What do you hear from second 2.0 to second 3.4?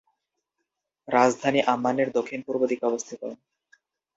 দক্ষিণপূর্ব দিকে অবস্থিত।